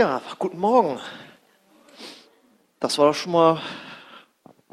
[0.00, 0.98] Ja, guten Morgen.
[2.78, 3.60] Das war doch schon mal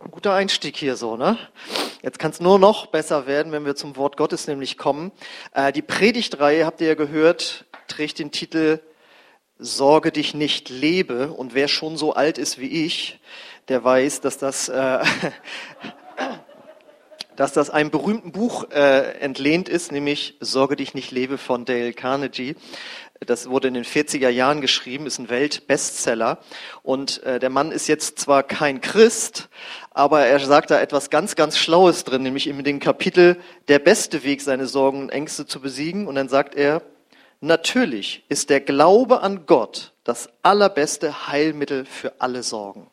[0.01, 1.37] ein guter Einstieg hier so, ne?
[2.01, 5.11] Jetzt kann es nur noch besser werden, wenn wir zum Wort Gottes nämlich kommen.
[5.51, 8.79] Äh, die Predigtreihe, habt ihr ja gehört, trägt den Titel
[9.59, 11.33] Sorge dich nicht, lebe.
[11.33, 13.19] Und wer schon so alt ist wie ich,
[13.67, 14.99] der weiß, dass das, äh,
[17.35, 21.91] dass das einem berühmten Buch äh, entlehnt ist, nämlich Sorge dich nicht, lebe von Dale
[21.91, 22.55] Carnegie.
[23.25, 26.39] Das wurde in den 40er Jahren geschrieben, ist ein Weltbestseller.
[26.83, 29.49] Und äh, der Mann ist jetzt zwar kein Christ,
[29.91, 33.37] aber er sagt da etwas ganz, ganz Schlaues drin, nämlich in dem Kapitel
[33.67, 36.07] Der beste Weg, seine Sorgen und Ängste zu besiegen.
[36.07, 36.81] Und dann sagt er,
[37.41, 42.89] natürlich ist der Glaube an Gott das allerbeste Heilmittel für alle Sorgen.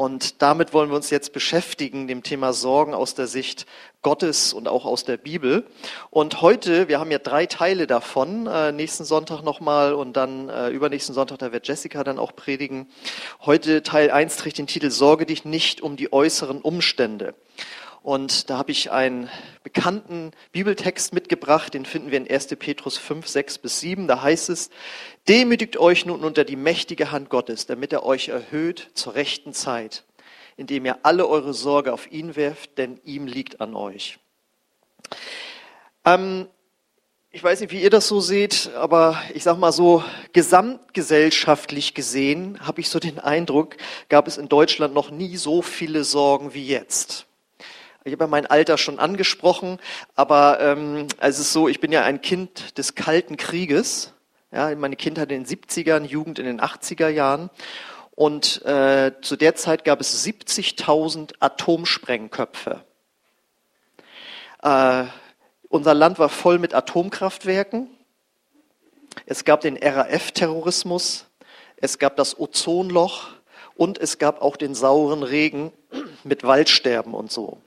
[0.00, 3.66] Und damit wollen wir uns jetzt beschäftigen, dem Thema Sorgen aus der Sicht
[4.00, 5.66] Gottes und auch aus der Bibel.
[6.08, 10.70] Und heute, wir haben ja drei Teile davon, äh, nächsten Sonntag nochmal und dann äh,
[10.70, 12.88] übernächsten Sonntag, da wird Jessica dann auch predigen.
[13.44, 17.34] Heute Teil 1 trägt den Titel Sorge dich nicht um die äußeren Umstände.
[18.02, 19.28] Und da habe ich einen
[19.62, 22.48] bekannten Bibeltext mitgebracht, den finden wir in 1.
[22.58, 24.08] Petrus 5, 6 bis 7.
[24.08, 24.70] Da heißt es,
[25.28, 30.04] demütigt euch nun unter die mächtige Hand Gottes, damit er euch erhöht zur rechten Zeit,
[30.56, 34.18] indem ihr alle eure Sorge auf ihn werft, denn ihm liegt an euch.
[36.06, 36.48] Ähm,
[37.32, 42.58] ich weiß nicht, wie ihr das so seht, aber ich sag mal so, gesamtgesellschaftlich gesehen
[42.66, 43.76] habe ich so den Eindruck,
[44.08, 47.26] gab es in Deutschland noch nie so viele Sorgen wie jetzt.
[48.10, 49.78] Ich habe ja mein Alter schon angesprochen,
[50.16, 54.14] aber ähm, es ist so, ich bin ja ein Kind des Kalten Krieges.
[54.50, 57.50] Ja, meine Kindheit in den 70ern, Jugend in den 80er Jahren.
[58.10, 62.84] Und äh, zu der Zeit gab es 70.000 Atomsprengköpfe.
[64.64, 65.04] Äh,
[65.68, 67.88] unser Land war voll mit Atomkraftwerken.
[69.24, 71.26] Es gab den RAF-Terrorismus.
[71.76, 73.28] Es gab das Ozonloch.
[73.76, 75.70] Und es gab auch den sauren Regen
[76.24, 77.58] mit Waldsterben und so.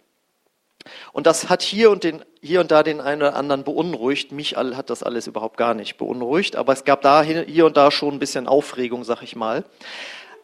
[1.12, 4.32] Und das hat hier und, den, hier und da den einen oder anderen beunruhigt.
[4.32, 7.92] Mich hat das alles überhaupt gar nicht beunruhigt, aber es gab da hier und da
[7.92, 9.66] schon ein bisschen Aufregung, sag ich mal.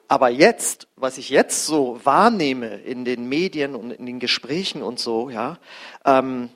[0.07, 4.99] Aber jetzt, was ich jetzt so wahrnehme in den Medien und in den Gesprächen und
[4.99, 5.59] so, ja,
[6.03, 6.49] ähm,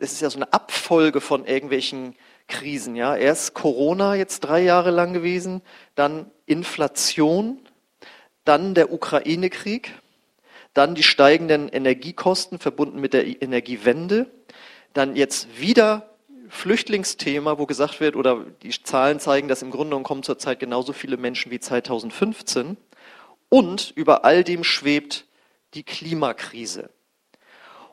[0.00, 2.16] es ist ja so eine Abfolge von irgendwelchen
[2.48, 3.14] Krisen, ja.
[3.14, 5.62] Erst Corona jetzt drei Jahre lang gewesen,
[5.94, 7.60] dann Inflation,
[8.44, 9.94] dann der Ukraine-Krieg,
[10.74, 14.30] dann die steigenden Energiekosten verbunden mit der Energiewende.
[14.92, 16.10] Dann jetzt wieder
[16.48, 21.16] Flüchtlingsthema, wo gesagt wird, oder die Zahlen zeigen, dass im Grunde genommen zurzeit genauso viele
[21.16, 22.76] Menschen wie 2015.
[23.48, 25.26] Und über all dem schwebt
[25.74, 26.90] die Klimakrise.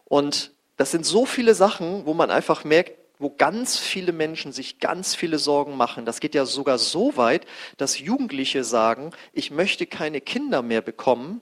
[0.06, 4.80] Und das sind so viele Sachen, wo man einfach merkt, wo ganz viele Menschen sich
[4.80, 6.06] ganz viele Sorgen machen.
[6.06, 7.46] Das geht ja sogar so weit,
[7.78, 11.42] dass Jugendliche sagen, ich möchte keine Kinder mehr bekommen,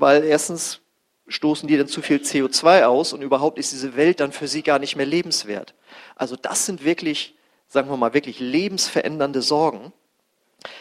[0.00, 0.80] weil erstens
[1.26, 4.62] stoßen die dann zu viel CO2 aus und überhaupt ist diese Welt dann für sie
[4.62, 5.74] gar nicht mehr lebenswert.
[6.16, 7.36] Also das sind wirklich,
[7.68, 9.92] sagen wir mal, wirklich lebensverändernde Sorgen.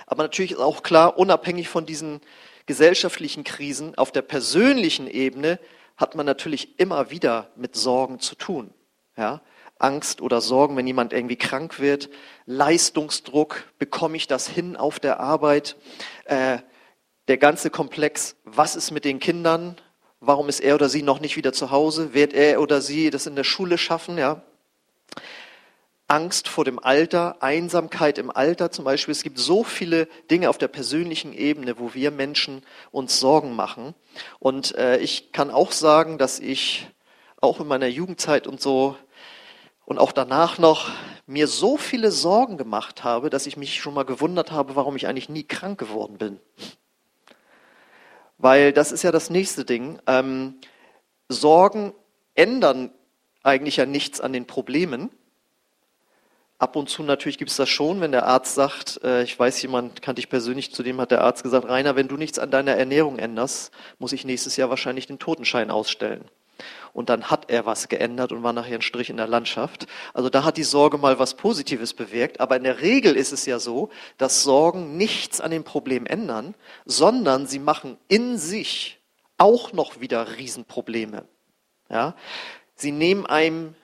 [0.06, 2.22] Aber natürlich ist auch klar, unabhängig von diesen
[2.66, 5.60] gesellschaftlichen Krisen, auf der persönlichen Ebene
[5.96, 8.74] hat man natürlich immer wieder mit Sorgen zu tun.
[9.18, 9.42] Ja?
[9.80, 12.10] Angst oder Sorgen, wenn jemand irgendwie krank wird,
[12.46, 15.76] Leistungsdruck, bekomme ich das hin auf der Arbeit?
[16.26, 16.60] Äh,
[17.28, 19.76] der ganze Komplex, was ist mit den Kindern?
[20.20, 22.14] Warum ist er oder sie noch nicht wieder zu Hause?
[22.14, 24.18] Wird er oder sie das in der Schule schaffen?
[24.18, 24.42] Ja.
[26.08, 29.12] Angst vor dem Alter, Einsamkeit im Alter zum Beispiel.
[29.12, 33.94] Es gibt so viele Dinge auf der persönlichen Ebene, wo wir Menschen uns Sorgen machen.
[34.40, 36.88] Und äh, ich kann auch sagen, dass ich
[37.42, 38.96] auch in meiner Jugendzeit und so
[39.86, 40.90] und auch danach noch
[41.26, 45.08] mir so viele Sorgen gemacht habe, dass ich mich schon mal gewundert habe, warum ich
[45.08, 46.40] eigentlich nie krank geworden bin.
[48.38, 50.00] Weil das ist ja das nächste Ding.
[50.08, 50.56] Ähm,
[51.30, 51.94] Sorgen
[52.36, 52.92] ändern
[53.44, 55.10] eigentlich ja nichts an den Problemen.
[56.60, 59.62] Ab und zu natürlich gibt es das schon, wenn der Arzt sagt, äh, ich weiß
[59.62, 62.50] jemand, kannte ich persönlich, zu dem hat der Arzt gesagt, Rainer, wenn du nichts an
[62.50, 66.26] deiner Ernährung änderst, muss ich nächstes Jahr wahrscheinlich den Totenschein ausstellen
[66.94, 69.88] und dann hat er was geändert und war nachher ein Strich in der Landschaft.
[70.14, 73.46] Also da hat die Sorge mal was Positives bewirkt, aber in der Regel ist es
[73.46, 76.56] ja so, dass Sorgen nichts an dem Problem ändern,
[76.86, 79.00] sondern sie machen in sich
[79.38, 81.26] auch noch wieder Riesenprobleme.
[81.90, 82.16] Ja?
[82.76, 83.76] Sie nehmen einem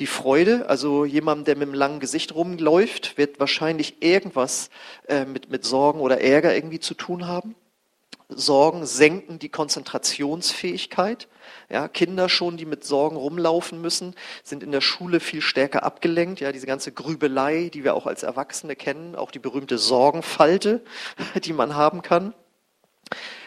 [0.00, 4.70] die Freude, also jemand, der mit einem langen Gesicht rumläuft, wird wahrscheinlich irgendwas
[5.08, 7.56] äh, mit, mit Sorgen oder Ärger irgendwie zu tun haben.
[8.28, 11.28] Sorgen senken die Konzentrationsfähigkeit.
[11.68, 16.40] Ja, Kinder schon, die mit Sorgen rumlaufen müssen, sind in der Schule viel stärker abgelenkt.
[16.40, 20.82] Ja, diese ganze Grübelei, die wir auch als Erwachsene kennen, auch die berühmte Sorgenfalte,
[21.44, 22.34] die man haben kann,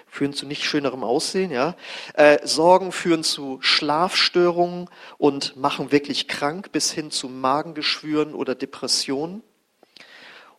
[0.08, 1.52] führen zu nicht schönerem Aussehen.
[1.52, 1.76] Ja,
[2.14, 9.42] äh, Sorgen führen zu Schlafstörungen und machen wirklich krank bis hin zu Magengeschwüren oder Depressionen.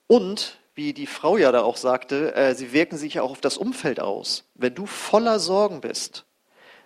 [0.06, 3.58] Und wie die Frau ja da auch sagte, äh, sie wirken sich auch auf das
[3.58, 4.44] Umfeld aus.
[4.54, 6.24] Wenn du voller Sorgen bist,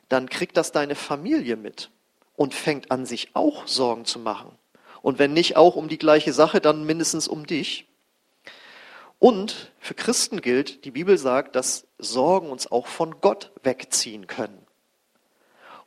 [0.08, 1.90] dann kriegt das deine Familie mit
[2.36, 4.50] und fängt an, sich auch Sorgen zu machen.
[5.02, 7.86] Und wenn nicht auch um die gleiche Sache, dann mindestens um dich.
[9.18, 14.66] Und für Christen gilt, die Bibel sagt, dass Sorgen uns auch von Gott wegziehen können.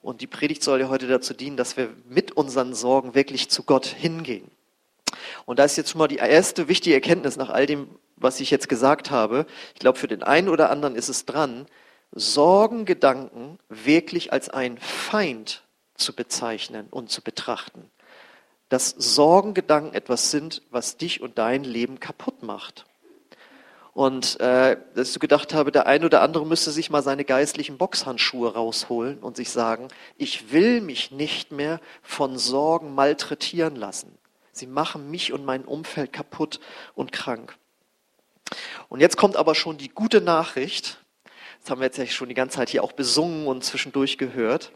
[0.02, 3.64] Und die Predigt soll ja heute dazu dienen, dass wir mit unseren Sorgen wirklich zu
[3.64, 4.50] Gott hingehen.
[5.46, 8.52] Und da ist jetzt schon mal die erste wichtige Erkenntnis nach all dem, was ich
[8.52, 9.46] jetzt gesagt habe.
[9.74, 11.66] Ich glaube, für den einen oder anderen ist es dran,
[12.12, 15.64] Sorgengedanken wirklich als ein Feind
[15.96, 17.90] zu bezeichnen und zu betrachten.
[18.70, 22.86] Dass Sorgengedanken etwas sind, was dich und dein Leben kaputt macht.
[23.94, 27.78] Und äh, dass ich gedacht habe, der ein oder andere müsste sich mal seine geistlichen
[27.78, 34.18] Boxhandschuhe rausholen und sich sagen, ich will mich nicht mehr von Sorgen malträtieren lassen.
[34.52, 36.60] Sie machen mich und mein Umfeld kaputt
[36.96, 37.58] und krank.
[38.88, 41.04] Und jetzt kommt aber schon die gute Nachricht.
[41.62, 44.72] Das haben wir jetzt ja schon die ganze Zeit hier auch besungen und zwischendurch gehört.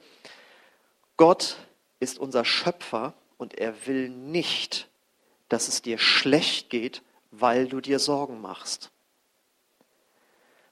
[1.17, 1.57] Gott
[1.99, 4.89] ist unser Schöpfer und er will nicht,
[5.49, 7.01] dass es dir schlecht geht,
[7.31, 8.91] weil du dir Sorgen machst.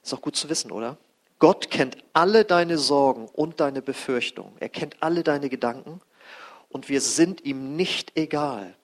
[0.02, 0.98] Ist doch gut zu wissen, oder?
[1.38, 4.52] Gott kennt alle deine Sorgen und deine Befürchtungen.
[4.60, 6.00] Er kennt alle deine Gedanken
[6.68, 8.76] und wir sind ihm nicht egal.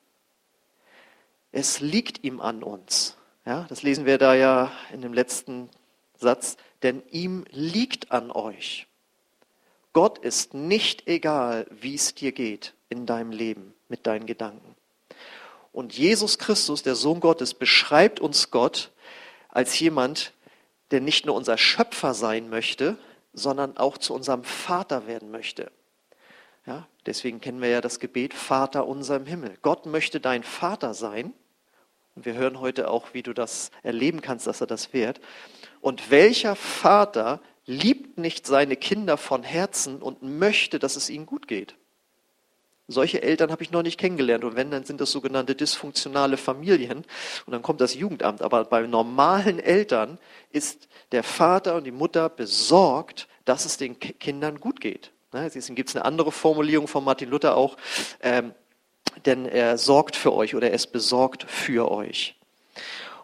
[1.52, 3.16] Es liegt ihm an uns.
[3.46, 5.70] Ja, das lesen wir da ja in dem letzten
[6.18, 6.56] Satz.
[6.82, 8.86] Denn ihm liegt an euch.
[9.92, 14.76] Gott ist nicht egal, wie es dir geht in deinem Leben mit deinen Gedanken.
[15.72, 18.90] Und Jesus Christus, der Sohn Gottes, beschreibt uns Gott
[19.48, 20.32] als jemand,
[20.90, 22.96] der nicht nur unser Schöpfer sein möchte,
[23.32, 25.70] sondern auch zu unserem Vater werden möchte.
[26.66, 29.56] Ja, deswegen kennen wir ja das Gebet Vater unser im Himmel.
[29.62, 31.32] Gott möchte dein Vater sein.
[32.14, 35.20] Und wir hören heute auch, wie du das erleben kannst, dass er das wird.
[35.80, 41.48] Und welcher Vater liebt nicht seine Kinder von Herzen und möchte, dass es ihnen gut
[41.48, 41.74] geht?
[42.90, 44.44] Solche Eltern habe ich noch nicht kennengelernt.
[44.44, 47.04] Und wenn, dann sind das sogenannte dysfunktionale Familien.
[47.44, 48.40] Und dann kommt das Jugendamt.
[48.40, 50.18] Aber bei normalen Eltern
[50.50, 55.12] ist der Vater und die Mutter besorgt, dass es den Kindern gut geht.
[55.32, 57.76] Deswegen gibt es eine andere Formulierung von Martin Luther auch,
[58.22, 58.54] ähm,
[59.26, 62.36] denn er sorgt für euch oder er ist besorgt für euch.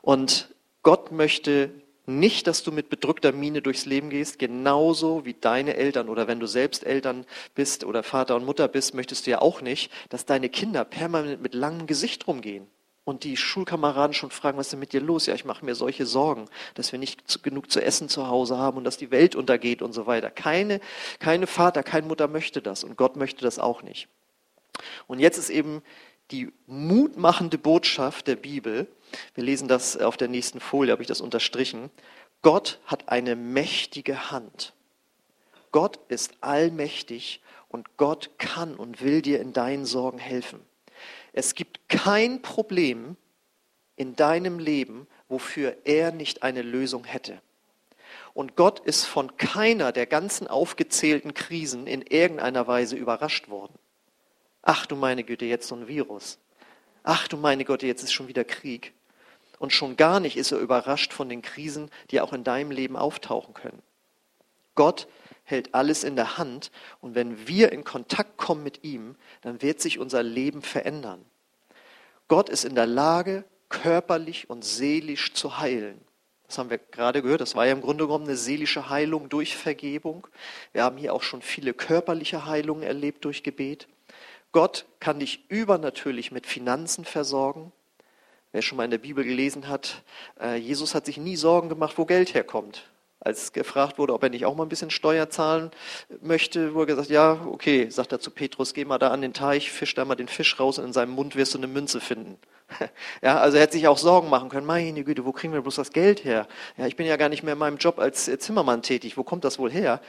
[0.02, 1.70] Und Gott möchte
[2.06, 6.40] nicht, dass du mit bedrückter Miene durchs Leben gehst, genauso wie deine Eltern oder wenn
[6.40, 7.24] du selbst Eltern
[7.54, 11.42] bist oder Vater und Mutter bist, möchtest du ja auch nicht, dass deine Kinder permanent
[11.42, 12.66] mit langem Gesicht rumgehen
[13.04, 15.26] und die Schulkameraden schon fragen, was ist denn mit dir los?
[15.26, 18.78] Ja, ich mache mir solche Sorgen, dass wir nicht genug zu essen zu Hause haben
[18.78, 20.30] und dass die Welt untergeht und so weiter.
[20.30, 20.80] Keine,
[21.18, 24.08] keine Vater, keine Mutter möchte das und Gott möchte das auch nicht.
[25.06, 25.82] Und jetzt ist eben
[26.30, 28.86] die mutmachende Botschaft der Bibel,
[29.34, 31.90] wir lesen das auf der nächsten Folie, habe ich das unterstrichen,
[32.42, 34.74] Gott hat eine mächtige Hand.
[35.72, 40.60] Gott ist allmächtig und Gott kann und will dir in deinen Sorgen helfen.
[41.32, 43.16] Es gibt kein Problem
[43.96, 47.40] in deinem Leben, wofür er nicht eine Lösung hätte.
[48.34, 53.74] Und Gott ist von keiner der ganzen aufgezählten Krisen in irgendeiner Weise überrascht worden.
[54.66, 56.38] Ach du meine Güte, jetzt so ein Virus.
[57.02, 58.94] Ach du meine Güte, jetzt ist schon wieder Krieg.
[59.58, 62.96] Und schon gar nicht ist er überrascht von den Krisen, die auch in deinem Leben
[62.96, 63.82] auftauchen können.
[64.74, 65.06] Gott
[65.44, 66.70] hält alles in der Hand
[67.02, 71.24] und wenn wir in Kontakt kommen mit ihm, dann wird sich unser Leben verändern.
[72.26, 76.00] Gott ist in der Lage, körperlich und seelisch zu heilen.
[76.46, 77.40] Das haben wir gerade gehört.
[77.42, 80.26] Das war ja im Grunde genommen eine seelische Heilung durch Vergebung.
[80.72, 83.88] Wir haben hier auch schon viele körperliche Heilungen erlebt durch Gebet.
[84.54, 87.72] Gott kann dich übernatürlich mit Finanzen versorgen.
[88.52, 90.02] Wer schon mal in der Bibel gelesen hat,
[90.40, 92.88] äh, Jesus hat sich nie Sorgen gemacht, wo Geld herkommt.
[93.18, 95.72] Als gefragt wurde, ob er nicht auch mal ein bisschen Steuer zahlen
[96.20, 99.72] möchte, wurde gesagt, ja, okay, sagt er zu Petrus, geh mal da an den Teich,
[99.72, 102.38] fisch da mal den Fisch raus und in seinem Mund wirst du eine Münze finden.
[103.22, 105.76] Ja, also er hätte sich auch Sorgen machen können, meine Güte, wo kriegen wir bloß
[105.76, 106.46] das Geld her?
[106.76, 109.44] Ja, ich bin ja gar nicht mehr in meinem Job als Zimmermann tätig, wo kommt
[109.44, 110.00] das wohl her?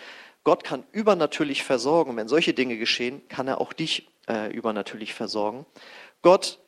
[0.45, 2.15] Gott kann übernatürlich versorgen.
[2.15, 5.65] Wenn solche Dinge geschehen, kann er auch dich äh, übernatürlich versorgen.
[6.21, 6.59] Gott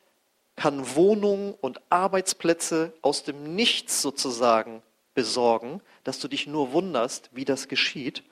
[0.56, 4.82] kann Wohnungen und Arbeitsplätze aus dem Nichts sozusagen
[5.14, 8.24] besorgen, dass du dich nur wunderst, wie das geschieht.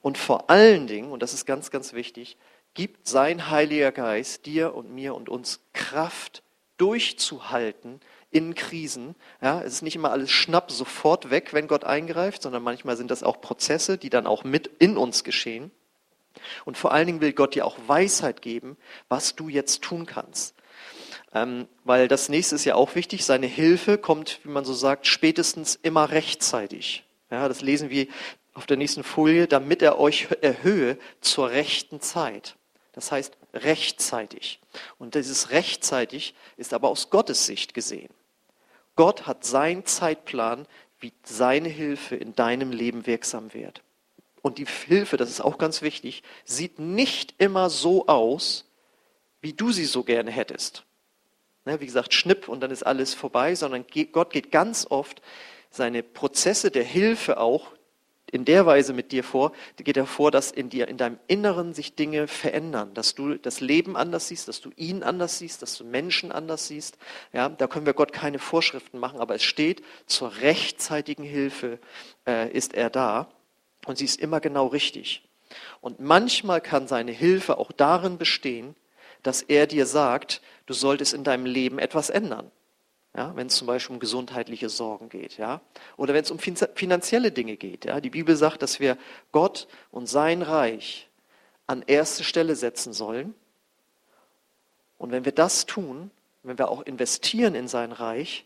[0.00, 2.36] Und vor allen Dingen, und das ist ganz, ganz wichtig,
[2.74, 6.44] gibt sein Heiliger Geist dir und mir und uns Kraft
[6.76, 8.00] durchzuhalten
[8.34, 9.14] in Krisen.
[9.40, 13.10] Ja, es ist nicht immer alles schnapp sofort weg, wenn Gott eingreift, sondern manchmal sind
[13.10, 15.70] das auch Prozesse, die dann auch mit in uns geschehen.
[16.64, 18.76] Und vor allen Dingen will Gott dir auch Weisheit geben,
[19.08, 20.56] was du jetzt tun kannst.
[21.32, 25.06] Ähm, weil das nächste ist ja auch wichtig, seine Hilfe kommt, wie man so sagt,
[25.06, 27.04] spätestens immer rechtzeitig.
[27.30, 28.08] Ja, das lesen wir
[28.52, 32.56] auf der nächsten Folie, damit er euch erhöhe zur rechten Zeit.
[32.92, 34.60] Das heißt rechtzeitig.
[34.98, 38.10] Und dieses rechtzeitig ist aber aus Gottes Sicht gesehen.
[38.96, 40.66] Gott hat seinen Zeitplan,
[41.00, 43.82] wie seine Hilfe in deinem Leben wirksam wird.
[44.42, 48.70] Und die Hilfe, das ist auch ganz wichtig, sieht nicht immer so aus,
[49.40, 50.84] wie du sie so gerne hättest.
[51.64, 55.22] Ne, wie gesagt, schnipp und dann ist alles vorbei, sondern Gott geht ganz oft
[55.70, 57.72] seine Prozesse der Hilfe auch
[58.34, 61.72] in der Weise mit dir vor, geht er vor, dass in dir, in deinem Inneren
[61.72, 65.78] sich Dinge verändern, dass du das Leben anders siehst, dass du ihn anders siehst, dass
[65.78, 66.98] du Menschen anders siehst.
[67.32, 71.78] Ja, da können wir Gott keine Vorschriften machen, aber es steht, zur rechtzeitigen Hilfe
[72.26, 73.28] äh, ist er da
[73.86, 75.22] und sie ist immer genau richtig.
[75.80, 78.74] Und manchmal kann seine Hilfe auch darin bestehen,
[79.22, 82.50] dass er dir sagt, du solltest in deinem Leben etwas ändern.
[83.16, 85.60] Ja, wenn es zum Beispiel um gesundheitliche Sorgen geht, ja,
[85.96, 87.84] oder wenn es um finanzielle Dinge geht.
[87.84, 88.00] Ja.
[88.00, 88.98] Die Bibel sagt, dass wir
[89.30, 91.08] Gott und sein Reich
[91.68, 93.34] an erste Stelle setzen sollen.
[94.98, 96.10] Und wenn wir das tun,
[96.42, 98.44] wenn wir auch investieren in sein Reich,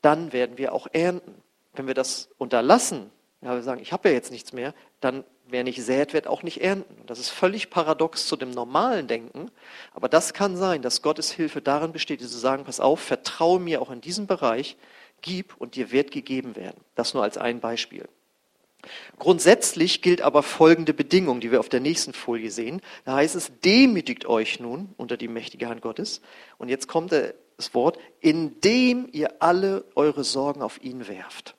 [0.00, 1.34] dann werden wir auch ernten.
[1.74, 3.10] Wenn wir das unterlassen,
[3.42, 6.42] ja, wir sagen, ich habe ja jetzt nichts mehr, dann wer nicht sät, wird auch
[6.42, 7.06] nicht ernten.
[7.06, 9.50] Das ist völlig paradox zu dem normalen Denken,
[9.92, 13.82] aber das kann sein, dass Gottes Hilfe darin besteht, zu sagen, pass auf, vertraue mir
[13.82, 14.76] auch in diesem Bereich,
[15.22, 16.80] gib und dir wird gegeben werden.
[16.94, 18.08] Das nur als ein Beispiel.
[19.18, 22.80] Grundsätzlich gilt aber folgende Bedingung, die wir auf der nächsten Folie sehen.
[23.04, 26.20] Da heißt es, demütigt euch nun unter die mächtige Hand Gottes.
[26.58, 31.57] Und jetzt kommt das Wort, indem ihr alle eure Sorgen auf ihn werft.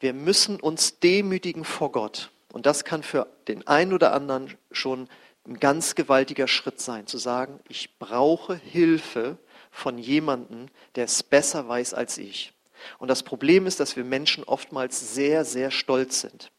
[0.00, 2.30] Wir müssen uns demütigen vor Gott.
[2.52, 5.08] Und das kann für den einen oder anderen schon
[5.46, 9.36] ein ganz gewaltiger Schritt sein, zu sagen, ich brauche Hilfe
[9.70, 12.52] von jemandem, der es besser weiß als ich.
[12.98, 16.50] Und das Problem ist, dass wir Menschen oftmals sehr, sehr stolz sind.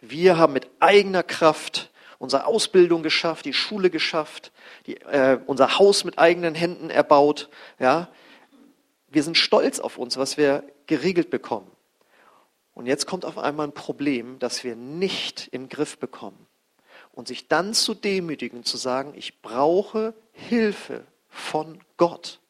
[0.00, 4.52] Wir haben mit eigener Kraft unsere Ausbildung geschafft, die Schule geschafft,
[4.86, 7.50] die, äh, unser Haus mit eigenen Händen erbaut.
[7.80, 8.08] Ja?
[9.08, 11.73] Wir sind stolz auf uns, was wir geregelt bekommen.
[12.74, 16.46] Und jetzt kommt auf einmal ein Problem, das wir nicht in den Griff bekommen.
[17.12, 22.40] Und sich dann zu demütigen, zu sagen, ich brauche Hilfe von Gott.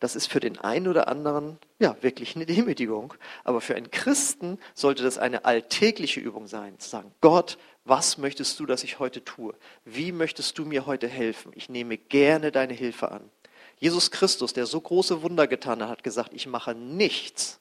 [0.00, 3.14] Das ist für den einen oder anderen ja wirklich eine Demütigung.
[3.44, 8.58] Aber für einen Christen sollte das eine alltägliche Übung sein, zu sagen, Gott, was möchtest
[8.60, 9.54] du, dass ich heute tue?
[9.84, 11.52] Wie möchtest du mir heute helfen?
[11.54, 13.30] Ich nehme gerne deine Hilfe an.
[13.78, 17.60] Jesus Christus, der so große Wunder getan hat, hat gesagt, ich mache nichts,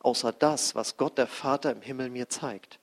[0.00, 2.78] außer das, was Gott der Vater im Himmel mir zeigt.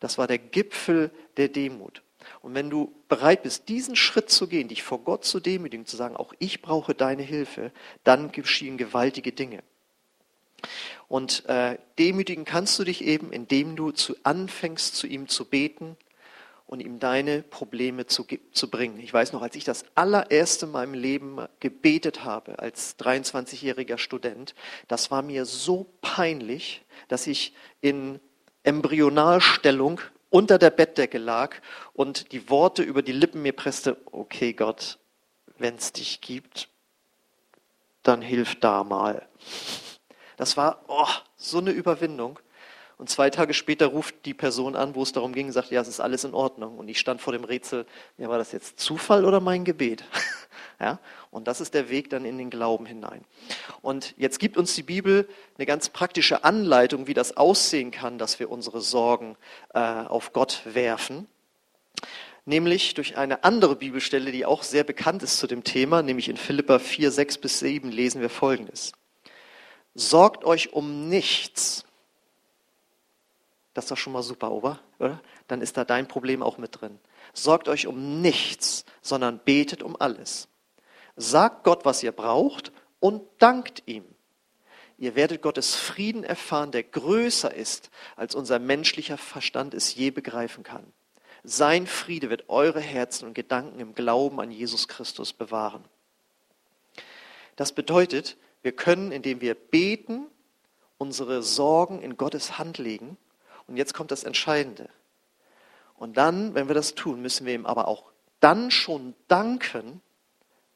[0.00, 2.02] Das war der Gipfel der Demut.
[2.42, 5.96] Und wenn du bereit bist, diesen Schritt zu gehen, dich vor Gott zu demütigen, zu
[5.96, 7.72] sagen, auch ich brauche deine Hilfe,
[8.04, 9.62] dann geschehen gewaltige Dinge.
[11.08, 15.96] Und äh, demütigen kannst du dich eben, indem du zu, anfängst, zu ihm zu beten,
[16.70, 19.00] und ihm deine Probleme zu, zu bringen.
[19.00, 24.54] Ich weiß noch, als ich das allererste Mal im Leben gebetet habe, als 23-jähriger Student,
[24.86, 28.20] das war mir so peinlich, dass ich in
[28.62, 31.56] Embryonalstellung unter der Bettdecke lag
[31.92, 35.00] und die Worte über die Lippen mir presste, okay Gott,
[35.58, 36.68] wenn es dich gibt,
[38.04, 39.28] dann hilf da mal.
[40.36, 42.38] Das war oh, so eine Überwindung.
[43.00, 45.88] Und zwei Tage später ruft die Person an, wo es darum ging, sagt, ja, es
[45.88, 46.76] ist alles in Ordnung.
[46.76, 47.86] Und ich stand vor dem Rätsel,
[48.18, 50.04] ja, war das jetzt Zufall oder mein Gebet?
[50.80, 50.98] ja,
[51.30, 53.24] und das ist der Weg dann in den Glauben hinein.
[53.80, 55.26] Und jetzt gibt uns die Bibel
[55.56, 59.38] eine ganz praktische Anleitung, wie das aussehen kann, dass wir unsere Sorgen
[59.72, 61.26] äh, auf Gott werfen.
[62.44, 66.36] Nämlich durch eine andere Bibelstelle, die auch sehr bekannt ist zu dem Thema, nämlich in
[66.36, 68.92] Philippa 4, 6 bis 7 lesen wir Folgendes.
[69.94, 71.86] Sorgt euch um nichts,
[73.74, 74.80] das ist doch schon mal super, oder?
[75.46, 76.98] Dann ist da dein Problem auch mit drin.
[77.32, 80.48] Sorgt euch um nichts, sondern betet um alles.
[81.16, 84.04] Sagt Gott, was ihr braucht und dankt ihm.
[84.98, 90.62] Ihr werdet Gottes Frieden erfahren, der größer ist, als unser menschlicher Verstand es je begreifen
[90.62, 90.84] kann.
[91.42, 95.84] Sein Friede wird eure Herzen und Gedanken im Glauben an Jesus Christus bewahren.
[97.56, 100.26] Das bedeutet, wir können, indem wir beten,
[100.98, 103.16] unsere Sorgen in Gottes Hand legen
[103.70, 104.90] und jetzt kommt das Entscheidende.
[105.94, 108.04] Und dann, wenn wir das tun, müssen wir ihm aber auch
[108.40, 110.02] dann schon danken,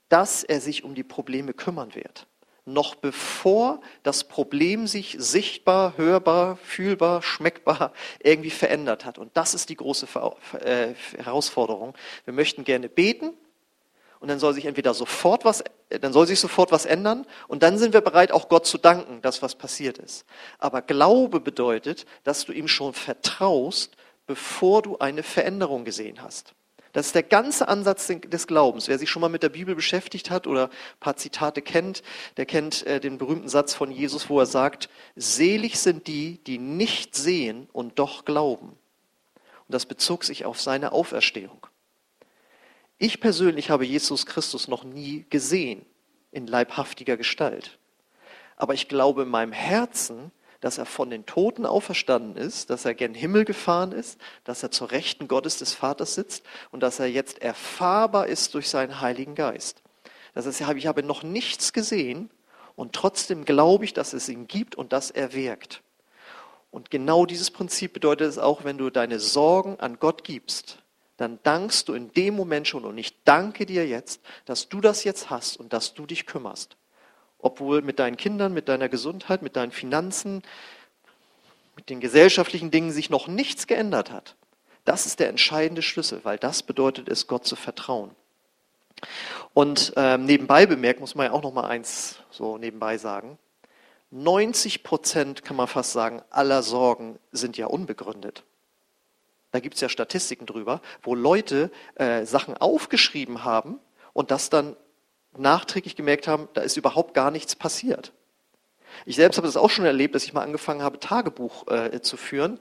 [0.09, 2.27] dass er sich um die Probleme kümmern wird.
[2.67, 9.19] Noch bevor das Problem sich sichtbar, hörbar, fühlbar, schmeckbar irgendwie verändert hat.
[9.19, 10.07] Und das ist die große
[10.61, 11.95] äh, Herausforderung.
[12.25, 13.35] Wir möchten gerne beten
[14.25, 17.77] und dann soll sich entweder sofort was, dann soll sich sofort was ändern und dann
[17.77, 20.25] sind wir bereit, auch Gott zu danken, dass was passiert ist.
[20.59, 26.55] Aber Glaube bedeutet, dass du ihm schon vertraust, bevor du eine Veränderung gesehen hast.
[26.95, 28.89] Das ist der ganze Ansatz des Glaubens.
[28.89, 32.03] Wer sich schon mal mit der Bibel beschäftigt hat oder ein paar Zitate kennt,
[32.39, 36.57] der kennt äh, den berühmten Satz von Jesus, wo er sagt, selig sind die, die
[36.57, 38.69] nicht sehen und doch glauben.
[38.69, 41.67] Und das bezog sich auf seine Auferstehung.
[42.99, 45.85] Ich persönlich habe Jesus Christus noch nie gesehen
[46.31, 47.79] in leibhaftiger Gestalt.
[48.57, 52.95] Aber ich glaube in meinem Herzen, dass er von den Toten auferstanden ist, dass er
[52.95, 57.07] gen Himmel gefahren ist, dass er zur Rechten Gottes des Vaters sitzt und dass er
[57.07, 59.83] jetzt erfahrbar ist durch seinen Heiligen Geist.
[60.33, 62.31] Das heißt, ich habe noch nichts gesehen
[62.77, 65.83] und trotzdem glaube ich, dass es ihn gibt und dass er wirkt.
[66.71, 70.79] Und genau dieses Prinzip bedeutet es auch, wenn du deine Sorgen an Gott gibst,
[71.17, 75.05] dann dankst du in dem Moment schon und ich danke dir jetzt, dass du das
[75.05, 76.77] jetzt hast und dass du dich kümmerst
[77.45, 80.43] obwohl mit deinen Kindern, mit deiner Gesundheit, mit deinen Finanzen,
[81.77, 84.37] mit den gesellschaftlichen Dingen sich noch nichts geändert hat.
[84.87, 88.13] Das ist der entscheidende Schlüssel, weil das bedeutet es, Gott zu vertrauen.
[89.53, 93.39] Und ähm, nebenbei bemerkt muss man ja auch noch mal eins so nebenbei sagen:
[94.11, 98.43] 90 Prozent kann man fast sagen aller Sorgen sind ja unbegründet.
[99.55, 103.79] Da gibt es ja Statistiken drüber, wo Leute äh, Sachen aufgeschrieben haben
[104.13, 104.75] und das dann
[105.39, 108.13] nachträglich gemerkt haben, da ist überhaupt gar nichts passiert.
[109.07, 112.17] Ich selbst habe das auch schon erlebt, dass ich mal angefangen habe, Tagebuch äh, zu
[112.17, 112.59] führen.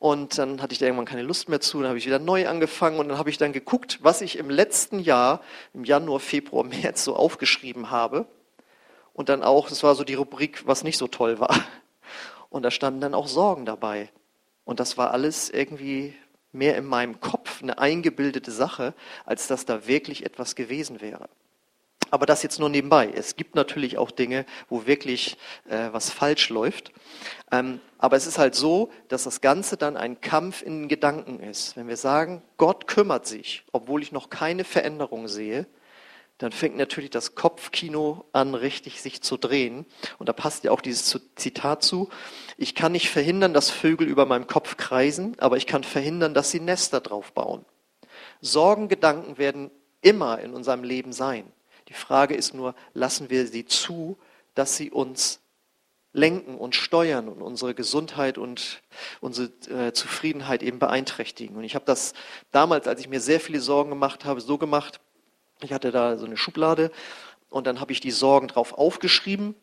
[0.00, 2.48] Und dann hatte ich da irgendwann keine Lust mehr zu, dann habe ich wieder neu
[2.48, 5.42] angefangen und dann habe ich dann geguckt, was ich im letzten Jahr,
[5.74, 8.26] im Januar, Februar, März so aufgeschrieben habe.
[9.12, 11.54] Und dann auch, das war so die Rubrik, was nicht so toll war.
[12.50, 14.10] Und da standen dann auch Sorgen dabei.
[14.66, 16.12] Und das war alles irgendwie
[16.52, 21.28] mehr in meinem Kopf eine eingebildete Sache, als dass da wirklich etwas gewesen wäre.
[22.10, 23.10] Aber das jetzt nur nebenbei.
[23.14, 26.92] Es gibt natürlich auch Dinge, wo wirklich äh, was falsch läuft.
[27.50, 31.40] Ähm, aber es ist halt so, dass das Ganze dann ein Kampf in den Gedanken
[31.40, 31.76] ist.
[31.76, 35.66] Wenn wir sagen, Gott kümmert sich, obwohl ich noch keine Veränderung sehe,
[36.38, 39.86] dann fängt natürlich das Kopfkino an, richtig sich zu drehen.
[40.18, 42.10] Und da passt ja auch dieses Zitat zu.
[42.58, 46.50] Ich kann nicht verhindern, dass Vögel über meinem Kopf kreisen, aber ich kann verhindern, dass
[46.50, 47.64] sie Nester drauf bauen.
[48.42, 49.70] Sorgengedanken werden
[50.02, 51.50] immer in unserem Leben sein.
[51.88, 54.18] Die Frage ist nur, lassen wir sie zu,
[54.54, 55.40] dass sie uns
[56.12, 58.82] lenken und steuern und unsere Gesundheit und
[59.20, 61.56] unsere äh, Zufriedenheit eben beeinträchtigen.
[61.56, 62.14] Und ich habe das
[62.52, 65.00] damals, als ich mir sehr viele Sorgen gemacht habe, so gemacht,
[65.60, 66.90] ich hatte da so eine Schublade
[67.50, 69.54] und dann habe ich die Sorgen drauf aufgeschrieben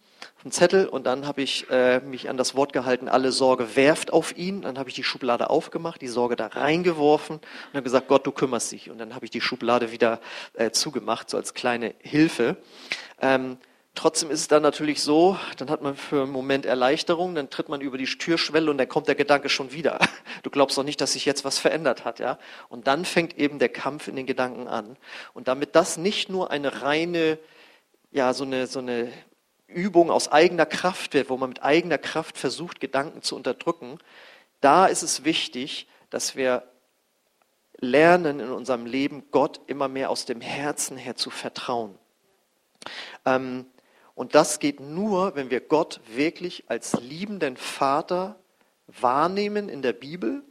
[0.43, 4.11] einen Zettel und dann habe ich äh, mich an das Wort gehalten, alle Sorge werft
[4.11, 4.61] auf ihn.
[4.61, 8.31] Dann habe ich die Schublade aufgemacht, die Sorge da reingeworfen und habe gesagt, Gott, du
[8.31, 8.89] kümmerst dich.
[8.89, 10.19] Und dann habe ich die Schublade wieder
[10.53, 12.57] äh, zugemacht, so als kleine Hilfe.
[13.21, 13.57] Ähm,
[13.95, 17.69] trotzdem ist es dann natürlich so, dann hat man für einen Moment Erleichterung, dann tritt
[17.69, 19.99] man über die Türschwelle und dann kommt der Gedanke schon wieder.
[20.41, 22.37] Du glaubst doch nicht, dass sich jetzt was verändert hat, ja?
[22.67, 24.97] Und dann fängt eben der Kampf in den Gedanken an.
[25.33, 27.39] Und damit das nicht nur eine reine
[28.13, 29.11] ja, so eine, so eine
[29.67, 33.97] Übung aus eigener Kraft wird, wo man mit eigener Kraft versucht, Gedanken zu unterdrücken,
[34.61, 36.63] da ist es wichtig, dass wir
[37.79, 41.97] lernen in unserem Leben, Gott immer mehr aus dem Herzen her zu vertrauen.
[43.25, 43.65] Ähm,
[44.15, 48.39] und das geht nur, wenn wir Gott wirklich als liebenden Vater
[48.87, 50.43] wahrnehmen in der Bibel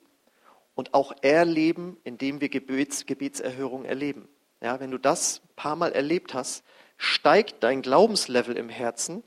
[0.74, 4.28] und auch erleben, indem wir Gebets, Gebetserhörung erleben.
[4.60, 6.64] Ja, wenn du das ein paar Mal erlebt hast,
[6.96, 9.22] steigt dein Glaubenslevel im Herzen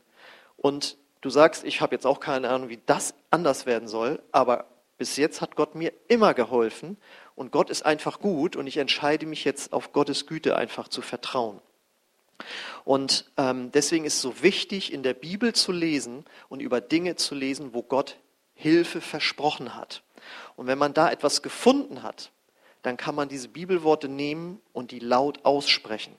[0.56, 4.66] und du sagst, ich habe jetzt auch keine Ahnung, wie das anders werden soll, aber
[4.98, 6.98] bis jetzt hat Gott mir immer geholfen
[7.36, 11.02] und Gott ist einfach gut und ich entscheide mich jetzt auf Gottes Güte einfach zu
[11.02, 11.60] vertrauen.
[12.84, 17.16] Und ähm, deswegen ist es so wichtig, in der Bibel zu lesen und über Dinge
[17.16, 18.18] zu lesen, wo Gott
[18.54, 20.04] Hilfe versprochen hat.
[20.56, 22.32] Und wenn man da etwas gefunden hat,
[22.82, 26.16] dann kann man diese Bibelworte nehmen und die laut aussprechen.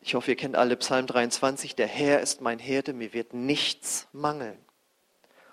[0.00, 4.08] Ich hoffe, ihr kennt alle Psalm 23, der Herr ist mein Herde, mir wird nichts
[4.12, 4.58] mangeln.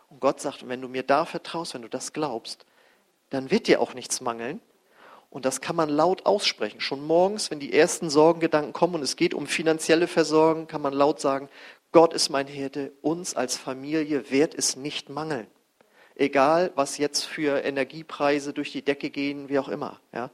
[0.09, 2.65] Und Gott sagt, wenn du mir da vertraust, wenn du das glaubst,
[3.29, 4.61] dann wird dir auch nichts mangeln.
[5.35, 6.79] Und das kann man laut aussprechen.
[6.79, 10.93] Schon morgens, wenn die ersten Sorgengedanken kommen und es geht um finanzielle Versorgung, kann man
[10.93, 11.49] laut sagen,
[11.91, 15.47] Gott ist mein Herde, uns als Familie wird es nicht mangeln.
[16.15, 19.99] Egal, was jetzt für Energiepreise durch die Decke gehen, wie auch immer.
[20.13, 20.31] Ja?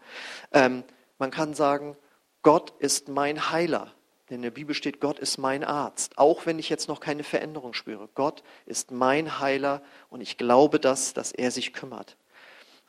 [0.52, 0.84] Ähm,
[1.18, 1.98] man kann sagen,
[2.44, 3.92] Gott ist mein Heiler.
[4.30, 6.20] Denn in der Bibel steht, Gott ist mein Arzt.
[6.20, 8.08] Auch wenn ich jetzt noch keine Veränderung spüre.
[8.14, 12.18] Gott ist mein Heiler und ich glaube das, dass er sich kümmert.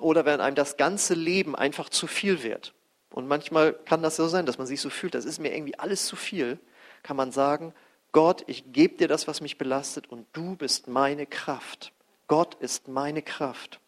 [0.02, 2.74] Oder wenn einem das ganze Leben einfach zu viel wird.
[3.10, 5.78] Und manchmal kann das so sein, dass man sich so fühlt, das ist mir irgendwie
[5.78, 6.58] alles zu viel,
[7.02, 7.74] kann man sagen,
[8.12, 11.92] Gott, ich gebe dir das, was mich belastet und du bist meine Kraft.
[12.26, 13.80] Gott ist meine Kraft.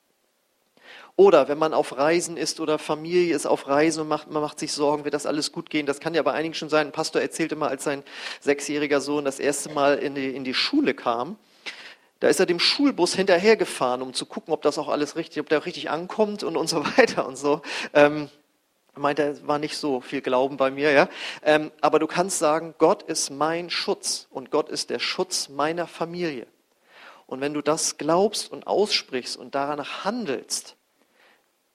[1.16, 4.58] Oder wenn man auf Reisen ist oder Familie ist auf Reisen und macht, man macht
[4.58, 5.86] sich Sorgen, wird das alles gut gehen.
[5.86, 6.88] Das kann ja bei einigen schon sein.
[6.88, 8.02] Ein Pastor erzählte mal, als sein
[8.40, 11.38] sechsjähriger Sohn das erste Mal in die, in die Schule kam,
[12.20, 15.48] da ist er dem Schulbus hinterhergefahren, um zu gucken, ob das auch alles richtig, ob
[15.48, 17.62] der richtig ankommt und, und so weiter und so.
[17.92, 18.28] Ähm,
[18.94, 21.08] meint er, war nicht so viel Glauben bei mir, ja.
[21.42, 25.86] Ähm, aber du kannst sagen, Gott ist mein Schutz und Gott ist der Schutz meiner
[25.86, 26.46] Familie.
[27.26, 30.76] Und wenn du das glaubst und aussprichst und daran handelst,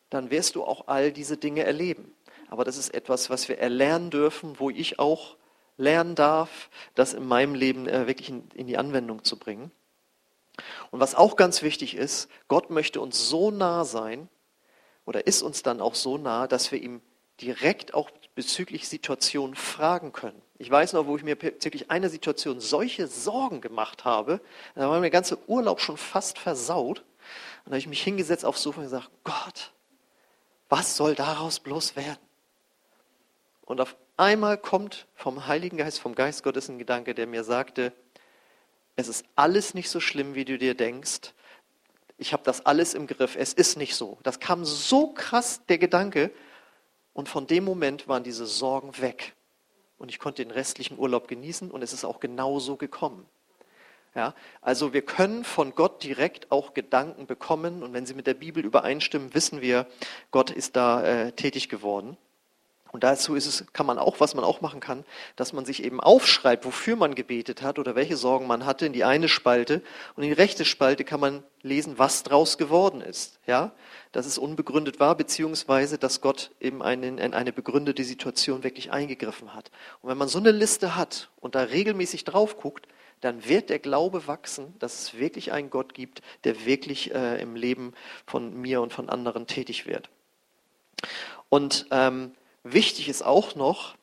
[0.09, 2.13] dann wirst du auch all diese Dinge erleben.
[2.49, 5.35] Aber das ist etwas, was wir erlernen dürfen, wo ich auch
[5.77, 9.71] lernen darf, das in meinem Leben äh, wirklich in die Anwendung zu bringen.
[10.91, 14.29] Und was auch ganz wichtig ist, Gott möchte uns so nah sein
[15.05, 17.01] oder ist uns dann auch so nah, dass wir ihm
[17.41, 20.41] direkt auch bezüglich Situationen fragen können.
[20.57, 24.41] Ich weiß noch, wo ich mir bezüglich einer Situation solche Sorgen gemacht habe,
[24.75, 26.99] da war mir der ganze Urlaub schon fast versaut.
[26.99, 27.05] Und
[27.65, 29.73] da habe ich mich hingesetzt aufs Sofa und gesagt, Gott,
[30.69, 32.19] was soll daraus bloß werden?
[33.65, 37.93] Und auf einmal kommt vom Heiligen Geist, vom Geist Gottes ein Gedanke, der mir sagte,
[38.99, 41.33] es ist alles nicht so schlimm, wie du dir denkst.
[42.17, 43.35] Ich habe das alles im Griff.
[43.37, 44.17] Es ist nicht so.
[44.23, 46.31] Das kam so krass, der Gedanke,
[47.13, 49.33] und von dem Moment waren diese Sorgen weg.
[49.97, 53.25] Und ich konnte den restlichen Urlaub genießen und es ist auch genauso gekommen.
[54.15, 58.33] Ja, also wir können von Gott direkt auch Gedanken bekommen und wenn sie mit der
[58.33, 59.85] Bibel übereinstimmen, wissen wir,
[60.31, 62.17] Gott ist da äh, tätig geworden.
[62.91, 65.83] Und dazu ist es, kann man auch, was man auch machen kann, dass man sich
[65.83, 69.83] eben aufschreibt, wofür man gebetet hat oder welche Sorgen man hatte in die eine Spalte
[70.15, 73.39] und in die rechte Spalte kann man lesen, was draus geworden ist.
[73.45, 73.73] Ja,
[74.11, 79.53] dass es unbegründet war, beziehungsweise dass Gott eben einen, in eine begründete Situation wirklich eingegriffen
[79.53, 79.69] hat.
[80.01, 82.87] Und wenn man so eine Liste hat und da regelmäßig drauf guckt,
[83.21, 87.55] dann wird der Glaube wachsen, dass es wirklich einen Gott gibt, der wirklich äh, im
[87.55, 87.93] Leben
[88.25, 90.09] von mir und von anderen tätig wird.
[91.49, 92.31] Und ähm,
[92.63, 93.95] Wichtig ist auch noch,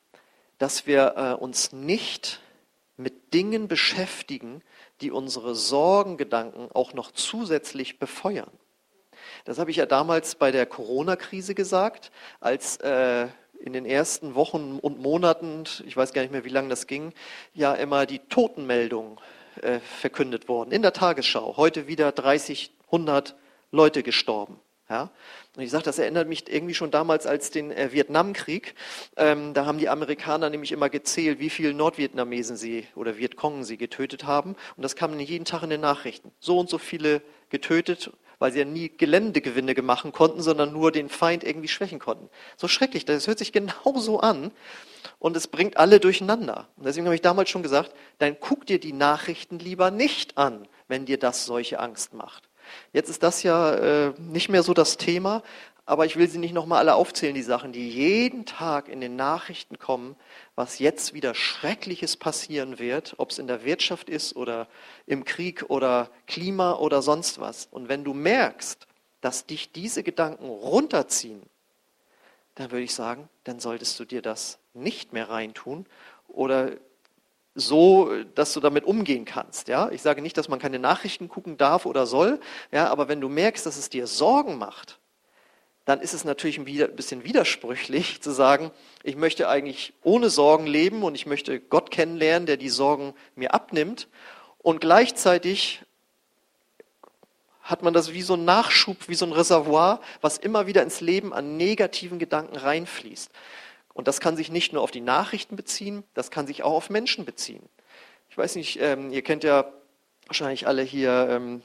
[0.59, 2.41] dass wir äh, uns nicht
[2.97, 4.63] mit Dingen beschäftigen,
[5.01, 8.51] die unsere Sorgengedanken auch noch zusätzlich befeuern.
[9.45, 13.29] Das habe ich ja damals bei der Corona-Krise gesagt, als äh,
[13.61, 17.13] in den ersten Wochen und Monaten, ich weiß gar nicht mehr, wie lange das ging,
[17.55, 19.21] ja immer die Totenmeldung
[19.63, 21.57] äh, verkündet worden in der Tagesschau.
[21.57, 23.35] Heute wieder 30, 100
[23.71, 24.61] Leute gestorben.
[24.89, 25.11] Ja?
[25.57, 28.75] Und ich sage, das erinnert mich irgendwie schon damals als den äh, Vietnamkrieg.
[29.17, 33.77] Ähm, da haben die Amerikaner nämlich immer gezählt, wie viele Nordvietnamesen sie oder Vietcong sie
[33.77, 34.55] getötet haben.
[34.77, 36.31] Und das kam jeden Tag in den Nachrichten.
[36.39, 41.09] So und so viele getötet, weil sie ja nie Geländegewinne machen konnten, sondern nur den
[41.09, 42.29] Feind irgendwie schwächen konnten.
[42.57, 44.53] So schrecklich, das hört sich genauso an
[45.19, 46.69] und es bringt alle durcheinander.
[46.77, 50.69] Und deswegen habe ich damals schon gesagt, dann guck dir die Nachrichten lieber nicht an,
[50.89, 52.49] wenn dir das solche Angst macht.
[52.93, 55.43] Jetzt ist das ja äh, nicht mehr so das Thema,
[55.89, 59.15] aber ich will sie nicht nochmal alle aufzählen, die Sachen, die jeden Tag in den
[59.15, 60.17] Nachrichten kommen,
[60.57, 64.67] was jetzt wieder Schreckliches passieren wird, ob es in der Wirtschaft ist oder
[65.07, 67.69] im Krieg oder Klima oder sonst was.
[67.71, 68.89] Und wenn du merkst,
[69.21, 71.43] dass dich diese Gedanken runterziehen,
[72.57, 75.87] dann würde ich sagen, dann solltest du dir das nicht mehr reintun
[76.27, 76.73] oder
[77.57, 79.69] so, dass du damit umgehen kannst.
[79.69, 82.39] Ja, ich sage nicht, dass man keine Nachrichten gucken darf oder soll.
[82.71, 84.99] Ja, aber wenn du merkst, dass es dir Sorgen macht,
[85.87, 91.03] dann ist es natürlich ein bisschen widersprüchlich zu sagen, ich möchte eigentlich ohne Sorgen leben
[91.03, 94.09] und ich möchte Gott kennenlernen, der die Sorgen mir abnimmt.
[94.59, 95.83] Und gleichzeitig
[97.63, 101.01] hat man das wie so ein Nachschub, wie so ein Reservoir, was immer wieder ins
[101.01, 103.31] Leben an negativen Gedanken reinfließt.
[103.97, 106.91] Und das kann sich nicht nur auf die Nachrichten beziehen, das kann sich auch auf
[106.91, 107.67] Menschen beziehen.
[108.29, 109.73] Ich weiß nicht, ähm, ihr kennt ja
[110.27, 111.63] wahrscheinlich alle hier, ähm,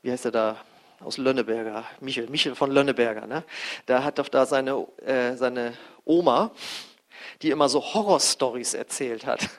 [0.00, 0.56] wie heißt er da,
[1.00, 3.26] aus Lönneberger, Michel, Michel von Lönneberger.
[3.26, 3.42] Ne?
[3.86, 6.52] Da hat doch da seine, äh, seine Oma,
[7.42, 9.48] die immer so Horrorstories erzählt hat.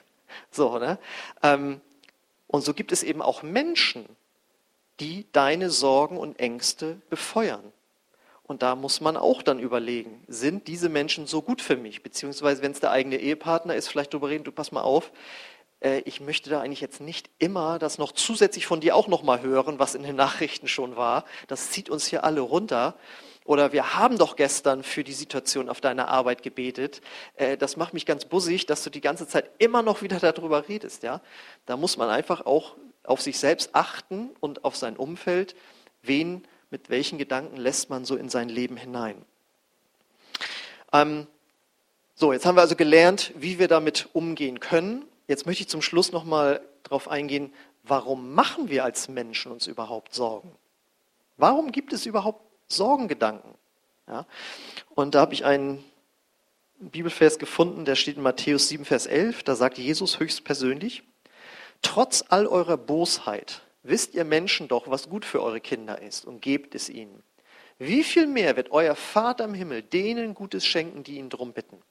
[0.50, 0.98] So, ne?
[1.42, 1.80] Ähm,
[2.46, 4.06] und so gibt es eben auch Menschen,
[5.00, 7.72] die deine Sorgen und Ängste befeuern.
[8.46, 12.04] Und da muss man auch dann überlegen, sind diese Menschen so gut für mich?
[12.04, 15.10] Beziehungsweise, wenn es der eigene Ehepartner ist, vielleicht darüber reden, du pass mal auf,
[15.80, 19.24] äh, ich möchte da eigentlich jetzt nicht immer das noch zusätzlich von dir auch noch
[19.24, 21.24] mal hören, was in den Nachrichten schon war.
[21.48, 22.94] Das zieht uns hier alle runter.
[23.44, 27.00] Oder wir haben doch gestern für die Situation auf deiner Arbeit gebetet.
[27.34, 30.68] Äh, das macht mich ganz bussig, dass du die ganze Zeit immer noch wieder darüber
[30.68, 31.02] redest.
[31.02, 31.20] Ja?
[31.64, 35.56] Da muss man einfach auch auf sich selbst achten und auf sein Umfeld.
[36.02, 39.24] Wen, mit welchen Gedanken lässt man so in sein Leben hinein?
[40.92, 41.26] Ähm,
[42.14, 45.04] so, jetzt haben wir also gelernt, wie wir damit umgehen können.
[45.28, 47.52] Jetzt möchte ich zum Schluss nochmal darauf eingehen,
[47.82, 50.52] warum machen wir als Menschen uns überhaupt Sorgen?
[51.36, 53.54] Warum gibt es überhaupt Sorgengedanken.
[54.08, 54.26] Ja?
[54.94, 55.84] Und da habe ich einen
[56.78, 59.42] Bibelvers gefunden, der steht in Matthäus 7, Vers 11.
[59.44, 61.02] Da sagt Jesus höchstpersönlich,
[61.82, 66.40] trotz all eurer Bosheit wisst ihr Menschen doch, was gut für eure Kinder ist und
[66.40, 67.22] gebt es ihnen.
[67.78, 71.82] Wie viel mehr wird euer Vater im Himmel denen Gutes schenken, die ihn drum bitten?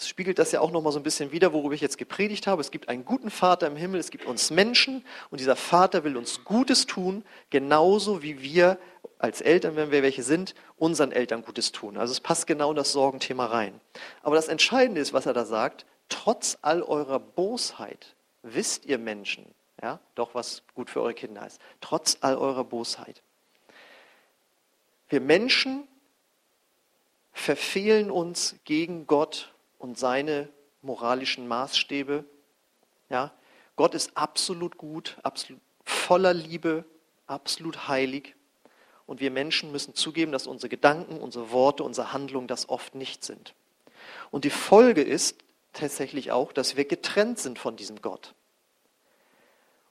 [0.00, 2.46] Das spiegelt das ja auch noch mal so ein bisschen wider, worüber ich jetzt gepredigt
[2.46, 2.62] habe.
[2.62, 6.16] Es gibt einen guten Vater im Himmel, es gibt uns Menschen und dieser Vater will
[6.16, 8.78] uns Gutes tun, genauso wie wir
[9.18, 11.98] als Eltern, wenn wir welche sind, unseren Eltern Gutes tun.
[11.98, 13.78] Also es passt genau in das Sorgenthema rein.
[14.22, 19.44] Aber das Entscheidende ist, was er da sagt, trotz all eurer Bosheit wisst ihr Menschen,
[19.82, 21.60] ja, doch was gut für eure Kinder ist.
[21.80, 23.22] Trotz all eurer Bosheit.
[25.08, 25.88] Wir Menschen
[27.32, 30.48] verfehlen uns gegen Gott und seine
[30.82, 32.24] moralischen Maßstäbe.
[33.08, 33.32] Ja,
[33.76, 36.84] Gott ist absolut gut, absolut voller Liebe,
[37.26, 38.34] absolut heilig.
[39.06, 43.24] Und wir Menschen müssen zugeben, dass unsere Gedanken, unsere Worte, unsere Handlungen das oft nicht
[43.24, 43.54] sind.
[44.30, 45.38] Und die Folge ist
[45.72, 48.34] tatsächlich auch, dass wir getrennt sind von diesem Gott.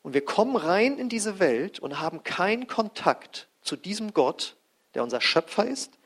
[0.02, 4.56] Und wir kommen rein in diese Welt und haben keinen Kontakt zu diesem Gott,
[4.94, 6.00] der unser Schöpfer ist,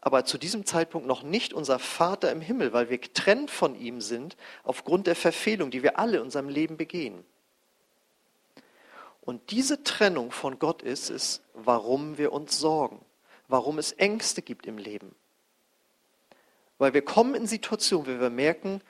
[0.00, 4.00] aber zu diesem Zeitpunkt noch nicht unser Vater im Himmel, weil wir getrennt von ihm
[4.00, 7.24] sind aufgrund der Verfehlung, die wir alle in unserem Leben begehen.
[9.20, 13.04] Und diese Trennung von Gott ist es, warum wir uns sorgen,
[13.46, 15.14] warum es Ängste gibt im Leben.
[16.78, 18.80] Weil wir kommen in Situationen, wo wir merken,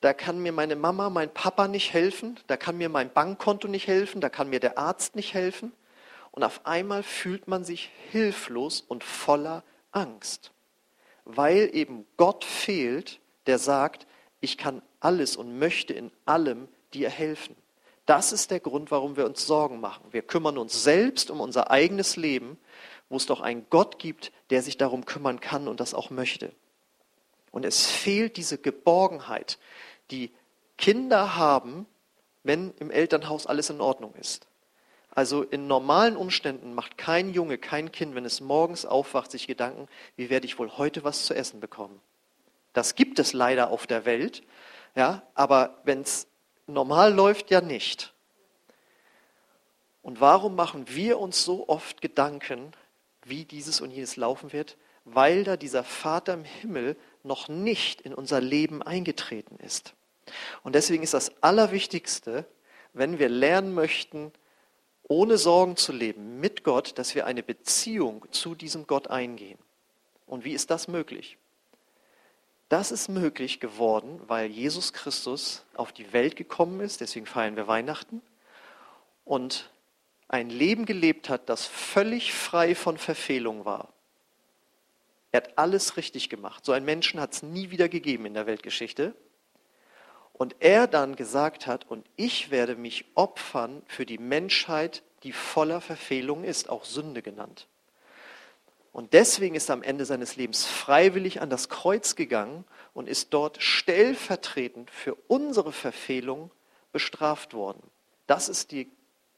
[0.00, 3.86] da kann mir meine Mama, mein Papa nicht helfen, da kann mir mein Bankkonto nicht
[3.86, 5.72] helfen, da kann mir der Arzt nicht helfen.
[6.30, 10.52] Und auf einmal fühlt man sich hilflos und voller Angst,
[11.24, 14.06] weil eben Gott fehlt, der sagt,
[14.40, 17.56] ich kann alles und möchte in allem dir helfen.
[18.06, 20.04] Das ist der Grund, warum wir uns Sorgen machen.
[20.12, 22.58] Wir kümmern uns selbst um unser eigenes Leben,
[23.08, 26.52] wo es doch einen Gott gibt, der sich darum kümmern kann und das auch möchte.
[27.50, 29.58] Und es fehlt diese Geborgenheit,
[30.10, 30.30] die
[30.78, 31.86] Kinder haben,
[32.42, 34.46] wenn im Elternhaus alles in Ordnung ist.
[35.10, 39.88] Also in normalen Umständen macht kein Junge, kein Kind, wenn es morgens aufwacht, sich Gedanken,
[40.16, 42.00] wie werde ich wohl heute was zu essen bekommen.
[42.72, 44.42] Das gibt es leider auf der Welt,
[44.94, 46.28] ja, aber wenn es
[46.70, 48.14] Normal läuft ja nicht.
[50.02, 52.72] Und warum machen wir uns so oft Gedanken,
[53.24, 54.76] wie dieses und jenes laufen wird?
[55.04, 59.94] Weil da dieser Vater im Himmel noch nicht in unser Leben eingetreten ist.
[60.62, 62.46] Und deswegen ist das Allerwichtigste,
[62.92, 64.32] wenn wir lernen möchten,
[65.04, 69.58] ohne Sorgen zu leben mit Gott, dass wir eine Beziehung zu diesem Gott eingehen.
[70.26, 71.36] Und wie ist das möglich?
[72.68, 77.66] Das ist möglich geworden, weil Jesus Christus auf die Welt gekommen ist, deswegen feiern wir
[77.66, 78.22] Weihnachten,
[79.24, 79.70] und
[80.28, 83.92] ein Leben gelebt hat, das völlig frei von Verfehlung war.
[85.32, 86.64] Er hat alles richtig gemacht.
[86.64, 89.14] So einen Menschen hat es nie wieder gegeben in der Weltgeschichte.
[90.40, 95.82] Und er dann gesagt hat, und ich werde mich opfern für die Menschheit, die voller
[95.82, 97.68] Verfehlung ist, auch Sünde genannt.
[98.90, 103.34] Und deswegen ist er am Ende seines Lebens freiwillig an das Kreuz gegangen und ist
[103.34, 106.50] dort stellvertretend für unsere Verfehlung
[106.90, 107.82] bestraft worden.
[108.26, 108.90] Das ist die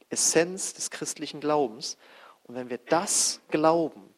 [0.08, 1.96] Essenz des christlichen Glaubens.
[2.44, 4.11] Und wenn wir das glauben,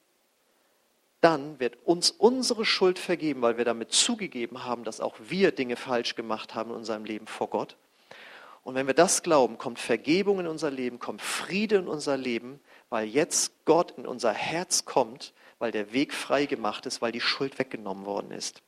[1.25, 5.77] dann wird uns unsere Schuld vergeben, weil wir damit zugegeben haben, dass auch wir Dinge
[5.77, 7.77] falsch gemacht haben in unserem Leben vor Gott.
[8.63, 12.61] Und wenn wir das glauben, kommt Vergebung in unser Leben, kommt Friede in unser Leben,
[12.91, 17.21] weil jetzt Gott in unser Herz kommt, weil der Weg frei gemacht ist, weil die
[17.21, 18.63] Schuld weggenommen worden ist.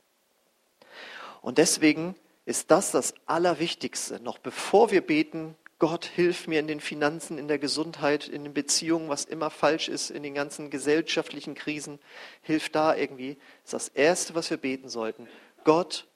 [1.42, 2.14] Und deswegen
[2.46, 4.18] ist das das Allerwichtigste.
[4.20, 8.54] Noch bevor wir beten, Gott, hilf mir in den Finanzen, in der Gesundheit, in den
[8.54, 11.98] Beziehungen, was immer falsch ist, in den ganzen gesellschaftlichen Krisen,
[12.40, 13.36] hilf da irgendwie.
[13.62, 15.28] Das ist das Erste, was wir beten sollten.
[15.64, 16.06] Gott,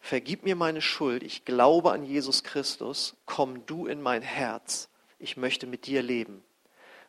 [0.00, 1.22] vergib mir meine Schuld.
[1.22, 3.16] Ich glaube an Jesus Christus.
[3.26, 4.88] Komm du in mein Herz.
[5.18, 6.42] Ich möchte mit dir leben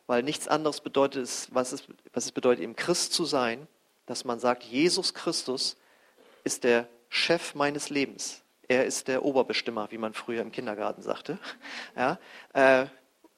[0.06, 3.66] weil nichts anderes bedeutet es, was es, was es bedeutet, im Christ zu sein,
[4.06, 5.76] dass man sagt, Jesus Christus
[6.44, 8.42] ist der Chef meines Lebens.
[8.68, 11.38] Er ist der Oberbestimmer, wie man früher im Kindergarten sagte.
[11.96, 12.18] Ja,
[12.52, 12.86] äh,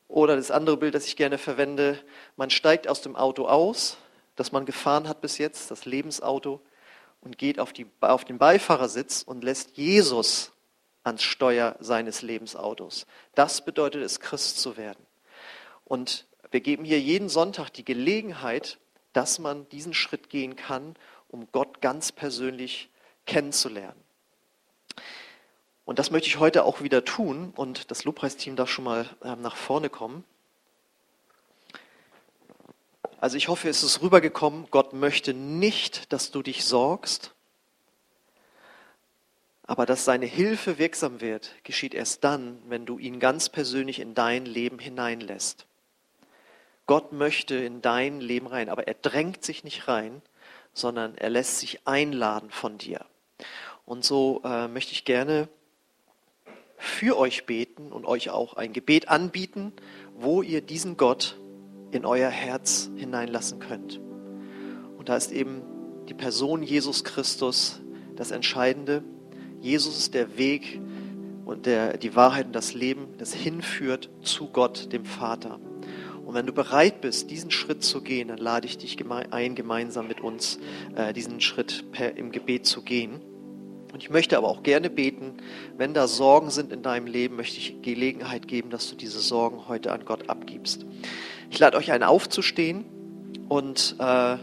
[0.08, 1.98] oder das andere Bild, das ich gerne verwende,
[2.36, 3.98] man steigt aus dem Auto aus,
[4.36, 6.60] das man gefahren hat bis jetzt, das Lebensauto,
[7.20, 10.52] und geht auf, die, auf den Beifahrersitz und lässt Jesus
[11.02, 13.06] ans Steuer seines Lebensautos.
[13.34, 15.04] Das bedeutet es, Christ zu werden.
[15.84, 18.78] Und wir geben hier jeden Sonntag die Gelegenheit,
[19.12, 20.94] dass man diesen Schritt gehen kann,
[21.28, 22.90] um Gott ganz persönlich
[23.24, 24.00] kennenzulernen.
[25.86, 29.40] Und das möchte ich heute auch wieder tun und das Lobpreisteam darf schon mal ähm,
[29.40, 30.24] nach vorne kommen.
[33.20, 37.34] Also ich hoffe, es ist rübergekommen, Gott möchte nicht, dass du dich sorgst,
[39.62, 44.14] aber dass seine Hilfe wirksam wird, geschieht erst dann, wenn du ihn ganz persönlich in
[44.14, 45.66] dein Leben hineinlässt.
[46.86, 50.20] Gott möchte in dein Leben rein, aber er drängt sich nicht rein,
[50.74, 53.06] sondern er lässt sich einladen von dir.
[53.84, 55.48] Und so äh, möchte ich gerne
[56.86, 59.72] für euch beten und euch auch ein Gebet anbieten,
[60.18, 61.38] wo ihr diesen Gott
[61.90, 64.00] in euer Herz hineinlassen könnt.
[64.96, 65.62] Und da ist eben
[66.08, 67.80] die Person Jesus Christus
[68.14, 69.02] das Entscheidende.
[69.60, 70.80] Jesus ist der Weg
[71.44, 75.60] und der, die Wahrheit und das Leben, das hinführt zu Gott, dem Vater.
[76.24, 78.96] Und wenn du bereit bist, diesen Schritt zu gehen, dann lade ich dich
[79.30, 80.58] ein, gemeinsam mit uns
[80.96, 83.20] äh, diesen Schritt per, im Gebet zu gehen.
[83.96, 85.32] Und ich möchte aber auch gerne beten,
[85.78, 89.68] wenn da Sorgen sind in deinem Leben, möchte ich Gelegenheit geben, dass du diese Sorgen
[89.68, 90.84] heute an Gott abgibst.
[91.50, 92.84] Ich lade euch ein, aufzustehen
[93.48, 94.36] und äh,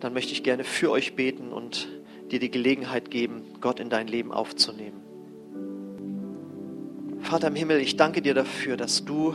[0.00, 1.88] dann möchte ich gerne für euch beten und
[2.30, 5.02] dir die Gelegenheit geben, Gott in dein Leben aufzunehmen.
[7.20, 9.34] Vater im Himmel, ich danke dir dafür, dass du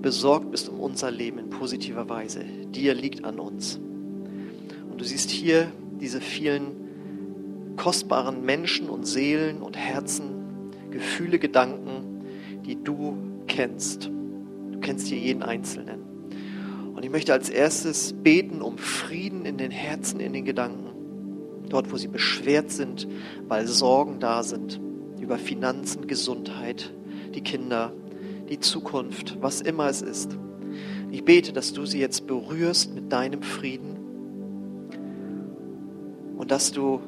[0.00, 2.46] besorgt bist um unser Leben in positiver Weise.
[2.70, 3.76] Dir liegt an uns.
[3.76, 6.81] Und du siehst hier diese vielen
[7.76, 12.24] kostbaren Menschen und Seelen und Herzen, Gefühle, Gedanken,
[12.64, 14.10] die du kennst.
[14.72, 16.00] Du kennst hier jeden Einzelnen.
[16.94, 20.90] Und ich möchte als erstes beten um Frieden in den Herzen, in den Gedanken.
[21.68, 23.08] Dort, wo sie beschwert sind,
[23.48, 24.80] weil Sorgen da sind.
[25.20, 26.92] Über Finanzen, Gesundheit,
[27.34, 27.92] die Kinder,
[28.48, 30.36] die Zukunft, was immer es ist.
[31.10, 33.98] Ich bete, dass du sie jetzt berührst mit deinem Frieden
[36.36, 37.00] und dass du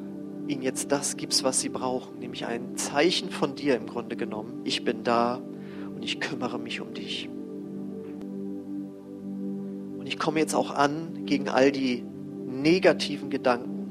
[0.49, 4.61] ihnen jetzt das gibst, was sie brauchen, nämlich ein Zeichen von dir im Grunde genommen.
[4.65, 5.41] Ich bin da
[5.95, 7.29] und ich kümmere mich um dich.
[9.99, 12.05] Und ich komme jetzt auch an gegen all die
[12.47, 13.89] negativen Gedanken,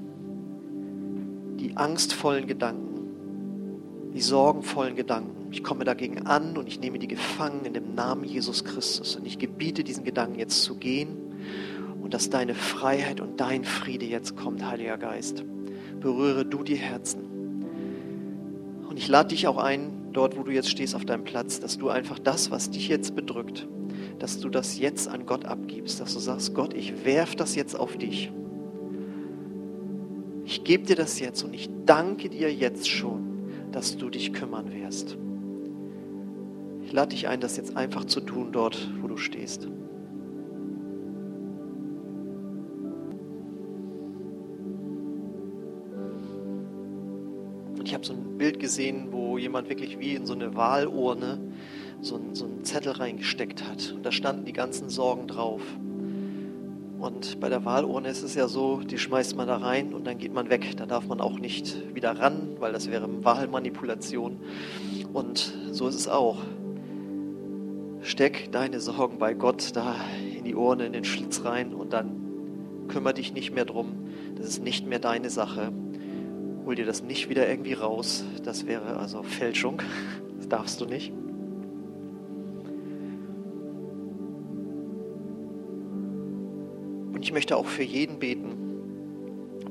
[1.60, 5.52] die angstvollen Gedanken, die sorgenvollen Gedanken.
[5.52, 9.16] Ich komme dagegen an und ich nehme die gefangen in dem Namen Jesus Christus.
[9.16, 11.18] Und ich gebiete diesen Gedanken jetzt zu gehen
[12.02, 15.44] und dass deine Freiheit und dein Friede jetzt kommt, Heiliger Geist
[16.04, 17.66] berühre du die Herzen.
[18.88, 21.80] Und ich lade dich auch ein, dort wo du jetzt stehst auf deinem Platz, dass
[21.80, 23.68] du einfach das, was dich jetzt bedrückt,
[24.20, 27.80] dass du das jetzt an Gott abgibst, dass du sagst, Gott, ich werf das jetzt
[27.80, 28.32] auf dich.
[30.46, 34.72] Ich gebe dir das jetzt und ich danke dir jetzt schon, dass du dich kümmern
[34.72, 35.18] wirst.
[36.84, 39.68] Ich lade dich ein, das jetzt einfach zu tun dort, wo du stehst.
[48.44, 51.40] Bild gesehen, wo jemand wirklich wie in so eine Wahlurne
[52.02, 53.94] so, so einen Zettel reingesteckt hat.
[53.96, 55.62] Und da standen die ganzen Sorgen drauf.
[57.00, 60.18] Und bei der Wahlurne ist es ja so, die schmeißt man da rein und dann
[60.18, 60.76] geht man weg.
[60.76, 64.42] Da darf man auch nicht wieder ran, weil das wäre Wahlmanipulation.
[65.14, 66.40] Und so ist es auch.
[68.02, 69.96] Steck deine Sorgen bei Gott da
[70.38, 73.94] in die Urne, in den Schlitz rein und dann kümmere dich nicht mehr drum.
[74.36, 75.72] Das ist nicht mehr deine Sache
[76.66, 78.24] hol dir das nicht wieder irgendwie raus.
[78.44, 79.82] Das wäre also Fälschung.
[80.38, 81.12] Das darfst du nicht.
[87.14, 88.54] Und ich möchte auch für jeden beten,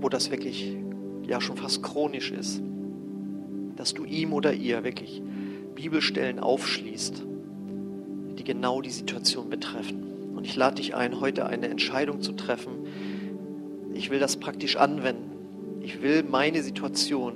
[0.01, 0.77] wo das wirklich
[1.27, 2.63] ja schon fast chronisch ist,
[3.77, 5.23] dass du ihm oder ihr wirklich
[5.75, 7.25] Bibelstellen aufschließt,
[8.39, 10.33] die genau die Situation betreffen.
[10.35, 12.87] Und ich lade dich ein, heute eine Entscheidung zu treffen.
[13.95, 15.32] Ich will das praktisch anwenden
[15.83, 17.35] ich will meine Situation,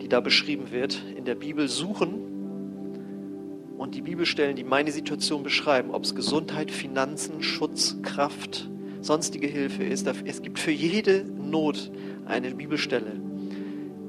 [0.00, 2.14] die da beschrieben wird, in der Bibel suchen
[3.78, 9.84] und die Bibelstellen, die meine Situation beschreiben, ob es Gesundheit, Finanzen, Schutz, Kraft, sonstige Hilfe
[9.84, 10.06] ist.
[10.24, 11.90] Es gibt für jede Not
[12.26, 13.23] eine Bibelstelle.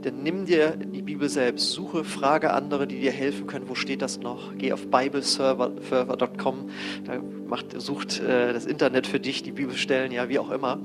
[0.05, 3.67] Dann nimm dir die Bibel selbst, suche, frage andere, die dir helfen können.
[3.67, 4.55] Wo steht das noch?
[4.55, 6.69] Geh auf bibleserver.com,
[7.05, 10.79] da macht, sucht äh, das Internet für dich die Bibelstellen, ja, wie auch immer.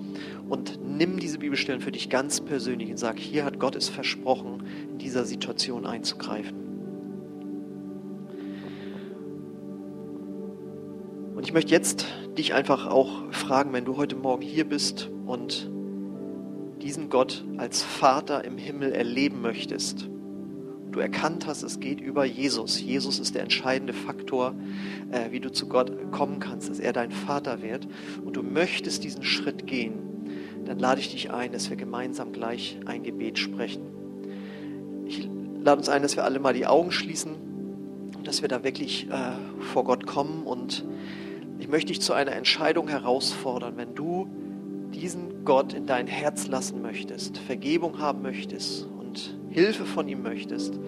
[0.49, 4.63] Und nimm diese Bibelstellen für dich ganz persönlich und sag, hier hat Gott es versprochen,
[4.91, 6.57] in dieser Situation einzugreifen.
[11.35, 12.07] Und ich möchte jetzt
[12.39, 15.71] dich einfach auch fragen, wenn du heute Morgen hier bist und
[16.83, 20.09] diesen Gott als Vater im Himmel erleben möchtest,
[20.91, 22.81] du erkannt hast, es geht über Jesus.
[22.81, 24.55] Jesus ist der entscheidende Faktor,
[25.11, 27.87] äh, wie du zu Gott kommen kannst, dass er dein Vater wird.
[28.25, 30.11] Und du möchtest diesen Schritt gehen,
[30.65, 33.83] dann lade ich dich ein, dass wir gemeinsam gleich ein Gebet sprechen.
[35.07, 35.29] Ich
[35.63, 37.35] lade uns ein, dass wir alle mal die Augen schließen
[38.17, 40.45] und dass wir da wirklich äh, vor Gott kommen.
[40.45, 40.85] Und
[41.59, 44.29] ich möchte dich zu einer Entscheidung herausfordern, wenn du
[45.01, 50.79] diesen Gott in dein Herz lassen möchtest, Vergebung haben möchtest und Hilfe von ihm möchtest,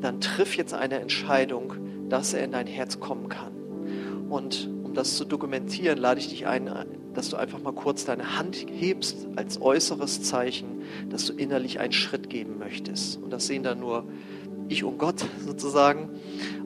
[0.00, 1.74] dann triff jetzt eine Entscheidung,
[2.08, 3.52] dass er in dein Herz kommen kann.
[4.28, 6.70] Und um das zu dokumentieren, lade ich dich ein,
[7.14, 11.92] dass du einfach mal kurz deine Hand hebst als äußeres Zeichen, dass du innerlich einen
[11.92, 13.20] Schritt geben möchtest.
[13.22, 14.04] Und das sehen dann nur
[14.68, 16.08] ich und Gott sozusagen.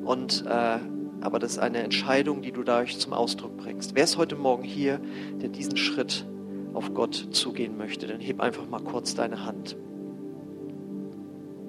[0.04, 0.78] Und äh,
[1.20, 3.94] aber das ist eine Entscheidung, die du dadurch zum Ausdruck bringst.
[3.94, 5.00] Wer ist heute Morgen hier,
[5.40, 6.26] der diesen Schritt
[6.76, 9.76] auf Gott zugehen möchte, dann heb einfach mal kurz deine Hand.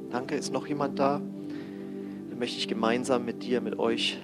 [0.10, 1.22] Danke, ist noch jemand da?
[2.30, 4.20] Dann möchte ich gemeinsam mit dir, mit euch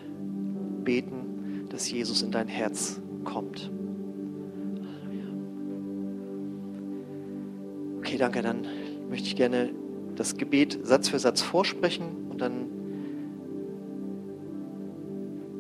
[0.84, 3.72] beten, dass Jesus in dein Herz kommt.
[8.00, 8.42] Okay, danke.
[8.42, 8.68] Dann
[9.10, 9.70] möchte ich gerne
[10.16, 12.68] das Gebet Satz für Satz vorsprechen und dann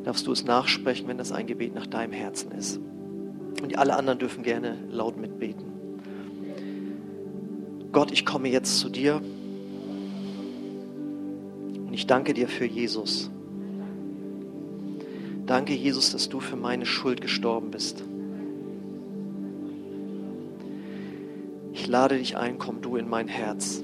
[0.03, 2.81] darfst du es nachsprechen, wenn das ein Gebet nach deinem Herzen ist.
[3.61, 5.65] Und alle anderen dürfen gerne laut mitbeten.
[7.91, 9.21] Gott, ich komme jetzt zu dir
[11.85, 13.29] und ich danke dir für Jesus.
[15.45, 18.03] Danke, Jesus, dass du für meine Schuld gestorben bist.
[21.73, 23.83] Ich lade dich ein, komm du in mein Herz.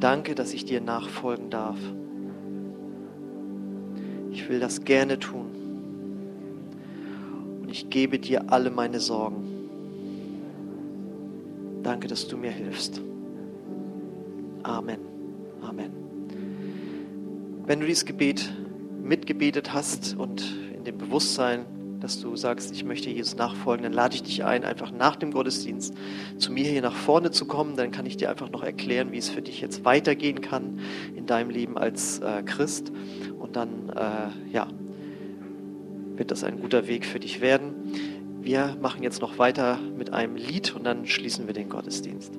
[0.00, 1.78] Danke, dass ich dir nachfolgen darf.
[4.30, 5.61] Ich will das gerne tun
[7.82, 9.48] ich gebe dir alle meine Sorgen.
[11.82, 13.00] Danke, dass du mir hilfst.
[14.62, 15.00] Amen.
[15.62, 15.90] Amen.
[17.66, 18.52] Wenn du dieses Gebet
[19.02, 20.44] mitgebetet hast und
[20.76, 21.66] in dem Bewusstsein,
[21.98, 25.32] dass du sagst, ich möchte Jesus nachfolgen, dann lade ich dich ein, einfach nach dem
[25.32, 25.94] Gottesdienst
[26.38, 27.76] zu mir hier nach vorne zu kommen.
[27.76, 30.78] Dann kann ich dir einfach noch erklären, wie es für dich jetzt weitergehen kann
[31.16, 32.92] in deinem Leben als äh, Christ.
[33.38, 34.68] Und dann, äh, ja,
[36.22, 37.74] wird das ein guter Weg für dich werden.
[38.40, 42.32] Wir machen jetzt noch weiter mit einem Lied und dann schließen wir den Gottesdienst.